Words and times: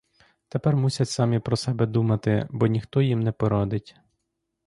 Тепер 0.49 0.75
мусять 0.77 1.09
самі 1.09 1.39
про 1.39 1.57
себе 1.57 1.85
думати, 1.85 2.47
бо 2.51 2.67
ніхто 2.67 3.01
їм 3.01 3.19
не 3.19 3.31
порадить. 3.31 3.95